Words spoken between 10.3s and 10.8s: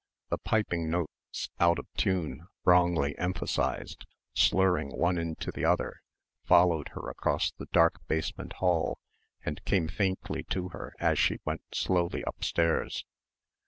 to